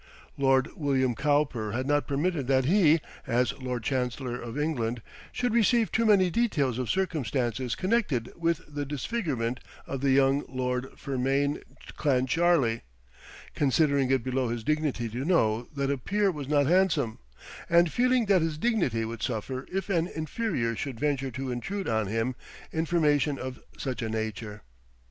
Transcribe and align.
Lord 0.35 0.69
William 0.75 1.13
Cowper 1.13 1.73
had 1.73 1.85
not 1.85 2.07
permitted 2.07 2.47
that 2.47 2.65
he, 2.65 3.01
as 3.27 3.53
Lord 3.59 3.83
Chancellor 3.83 4.35
of 4.41 4.57
England, 4.57 5.03
should 5.31 5.53
receive 5.53 5.91
too 5.91 6.07
many 6.07 6.31
details 6.31 6.79
of 6.79 6.89
circumstances 6.89 7.75
connected 7.75 8.31
with 8.35 8.61
the 8.67 8.83
disfigurement 8.83 9.59
of 9.85 10.01
the 10.01 10.09
young 10.09 10.43
Lord 10.49 10.91
Fermain 10.97 11.61
Clancharlie, 11.99 12.81
considering 13.53 14.09
it 14.09 14.23
below 14.23 14.47
his 14.49 14.63
dignity 14.63 15.07
to 15.09 15.23
know 15.23 15.67
that 15.75 15.91
a 15.91 15.99
peer 15.99 16.31
was 16.31 16.47
not 16.47 16.65
handsome; 16.65 17.19
and 17.69 17.91
feeling 17.91 18.25
that 18.25 18.41
his 18.41 18.57
dignity 18.57 19.05
would 19.05 19.21
suffer 19.21 19.67
if 19.71 19.87
an 19.87 20.07
inferior 20.07 20.75
should 20.75 20.99
venture 20.99 21.29
to 21.29 21.51
intrude 21.51 21.87
on 21.87 22.07
him 22.07 22.33
information 22.73 23.37
of 23.37 23.59
such 23.77 24.01
a 24.01 24.09
nature. 24.09 24.63